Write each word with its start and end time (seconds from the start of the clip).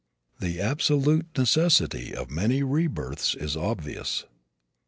The 0.39 0.59
absolute 0.59 1.27
necessity 1.37 2.15
of 2.15 2.31
many 2.31 2.63
rebirths 2.63 3.35
is 3.35 3.55
obvious. 3.55 4.25